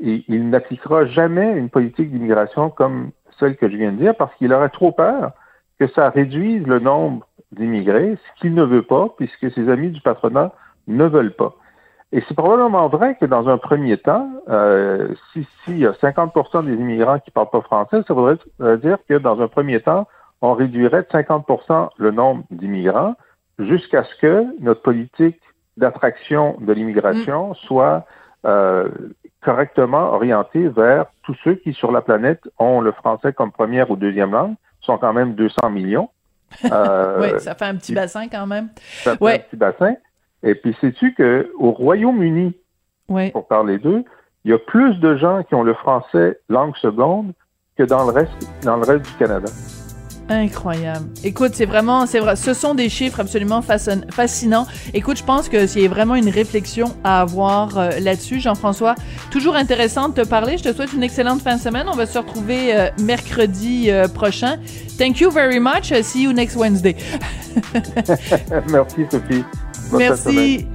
il, 0.00 0.22
il 0.28 0.50
n'appliquera 0.50 1.06
jamais 1.06 1.52
une 1.52 1.70
politique 1.70 2.10
d'immigration 2.10 2.68
comme 2.68 3.10
celle 3.38 3.56
que 3.56 3.70
je 3.70 3.76
viens 3.76 3.92
de 3.92 3.98
dire 3.98 4.14
parce 4.14 4.34
qu'il 4.36 4.52
aurait 4.52 4.68
trop 4.68 4.92
peur 4.92 5.32
que 5.78 5.86
ça 5.88 6.10
réduise 6.10 6.66
le 6.66 6.78
nombre 6.78 7.26
d'immigrés, 7.52 8.16
ce 8.16 8.40
qu'il 8.40 8.54
ne 8.54 8.64
veut 8.64 8.82
pas, 8.82 9.08
puisque 9.16 9.50
ses 9.52 9.68
amis 9.68 9.90
du 9.90 10.00
patronat 10.00 10.52
ne 10.86 11.04
veulent 11.04 11.34
pas. 11.34 11.54
Et 12.12 12.22
c'est 12.28 12.34
probablement 12.34 12.88
vrai 12.88 13.16
que 13.20 13.26
dans 13.26 13.48
un 13.48 13.58
premier 13.58 13.98
temps, 13.98 14.30
euh, 14.48 15.08
si 15.32 15.46
s'il 15.64 15.78
y 15.78 15.86
a 15.86 15.94
50 15.94 16.64
des 16.64 16.74
immigrants 16.74 17.18
qui 17.18 17.30
parlent 17.30 17.50
pas 17.50 17.60
français, 17.62 18.02
ça 18.06 18.14
voudrait 18.14 18.38
dire 18.78 18.98
que 19.08 19.14
dans 19.14 19.40
un 19.40 19.48
premier 19.48 19.80
temps, 19.80 20.06
on 20.42 20.54
réduirait 20.54 21.02
de 21.02 21.08
50% 21.08 21.90
le 21.96 22.10
nombre 22.10 22.44
d'immigrants 22.50 23.14
jusqu'à 23.58 24.04
ce 24.04 24.14
que 24.20 24.44
notre 24.60 24.82
politique 24.82 25.40
d'attraction 25.76 26.56
de 26.60 26.72
l'immigration 26.72 27.50
mm. 27.50 27.54
soit 27.66 28.06
euh, 28.44 28.88
correctement 29.42 30.12
orientée 30.12 30.68
vers 30.68 31.06
tous 31.22 31.36
ceux 31.44 31.54
qui, 31.54 31.72
sur 31.72 31.92
la 31.92 32.00
planète, 32.00 32.42
ont 32.58 32.80
le 32.80 32.92
français 32.92 33.32
comme 33.32 33.52
première 33.52 33.90
ou 33.90 33.96
deuxième 33.96 34.32
langue, 34.32 34.54
sont 34.80 34.98
quand 34.98 35.12
même 35.12 35.34
200 35.34 35.70
millions. 35.70 36.10
Euh, 36.72 37.18
oui, 37.20 37.40
ça 37.40 37.56
fait 37.56 37.64
un 37.64 37.74
petit 37.74 37.92
bassin 37.92 38.28
quand 38.28 38.46
même. 38.46 38.68
Ça 39.02 39.16
fait 39.16 39.34
un 39.34 39.38
petit 39.38 39.56
bassin. 39.56 39.96
Et 40.44 40.54
puis, 40.54 40.76
sais-tu 40.80 41.12
qu'au 41.12 41.72
Royaume-Uni, 41.72 42.54
pour 43.32 43.48
parler 43.48 43.78
d'eux, 43.78 44.04
il 44.44 44.52
y 44.52 44.54
a 44.54 44.58
plus 44.58 44.94
de 45.00 45.16
gens 45.16 45.42
qui 45.42 45.56
ont 45.56 45.64
le 45.64 45.74
français 45.74 46.38
langue 46.48 46.76
seconde 46.76 47.32
que 47.76 47.82
dans 47.82 48.04
le 48.04 48.12
reste, 48.12 48.64
dans 48.64 48.76
le 48.76 48.84
reste 48.84 49.06
du 49.06 49.18
Canada. 49.18 49.48
Incroyable. 50.28 51.06
Écoute, 51.22 51.52
c'est 51.54 51.66
vraiment, 51.66 52.06
c'est 52.06 52.18
vrai, 52.18 52.34
ce 52.34 52.52
sont 52.52 52.74
des 52.74 52.88
chiffres 52.88 53.20
absolument 53.20 53.62
fascinants. 53.62 54.66
Écoute, 54.92 55.18
je 55.18 55.24
pense 55.24 55.48
que 55.48 55.66
c'est 55.66 55.86
vraiment 55.86 56.16
une 56.16 56.28
réflexion 56.28 56.96
à 57.04 57.20
avoir 57.20 57.78
euh, 57.78 57.90
là-dessus. 58.00 58.40
Jean-François, 58.40 58.96
toujours 59.30 59.54
intéressant 59.54 60.08
de 60.08 60.22
te 60.22 60.26
parler. 60.26 60.58
Je 60.58 60.64
te 60.64 60.72
souhaite 60.72 60.92
une 60.92 61.04
excellente 61.04 61.42
fin 61.42 61.56
de 61.56 61.60
semaine. 61.60 61.86
On 61.88 61.96
va 61.96 62.06
se 62.06 62.18
retrouver 62.18 62.74
euh, 62.74 62.88
mercredi 63.00 63.90
euh, 63.90 64.08
prochain. 64.08 64.58
Thank 64.98 65.20
you 65.20 65.30
very 65.30 65.60
much. 65.60 65.92
See 66.02 66.24
you 66.24 66.32
next 66.32 66.56
Wednesday. 66.56 66.96
Merci, 68.68 69.06
Sophie. 69.10 69.44
Merci. 69.92 70.66